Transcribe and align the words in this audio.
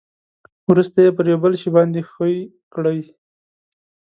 ورسته 0.69 0.99
یې 1.05 1.11
پر 1.15 1.25
یو 1.31 1.37
بل 1.43 1.53
شي 1.61 1.69
باندې 1.75 1.99
ښوي 2.09 2.37
کړئ. 2.73 2.99